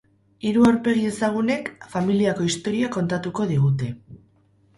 [0.51, 3.93] Hiru aurpegi ezagunek familiako historia kontatuko digute.